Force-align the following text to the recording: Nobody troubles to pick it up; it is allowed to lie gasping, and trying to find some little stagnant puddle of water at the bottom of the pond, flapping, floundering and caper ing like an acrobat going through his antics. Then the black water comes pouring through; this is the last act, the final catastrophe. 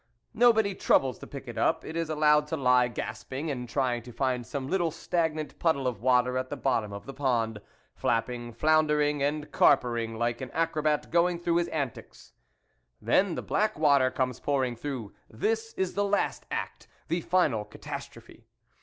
Nobody 0.33 0.73
troubles 0.73 1.19
to 1.19 1.27
pick 1.27 1.47
it 1.47 1.59
up; 1.59 1.85
it 1.85 1.95
is 1.95 2.09
allowed 2.09 2.47
to 2.47 2.57
lie 2.57 2.87
gasping, 2.87 3.51
and 3.51 3.69
trying 3.69 4.01
to 4.01 4.11
find 4.11 4.47
some 4.47 4.67
little 4.67 4.89
stagnant 4.89 5.59
puddle 5.59 5.85
of 5.85 6.01
water 6.01 6.39
at 6.39 6.49
the 6.49 6.57
bottom 6.57 6.91
of 6.91 7.05
the 7.05 7.13
pond, 7.13 7.61
flapping, 7.93 8.51
floundering 8.51 9.21
and 9.21 9.51
caper 9.53 9.95
ing 9.99 10.15
like 10.17 10.41
an 10.41 10.49
acrobat 10.55 11.11
going 11.11 11.37
through 11.37 11.57
his 11.57 11.67
antics. 11.67 12.33
Then 12.99 13.35
the 13.35 13.43
black 13.43 13.77
water 13.77 14.09
comes 14.09 14.39
pouring 14.39 14.75
through; 14.75 15.13
this 15.29 15.71
is 15.73 15.93
the 15.93 16.03
last 16.03 16.47
act, 16.49 16.87
the 17.07 17.21
final 17.21 17.63
catastrophe. 17.63 18.47